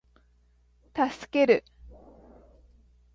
[0.95, 1.45] 助ける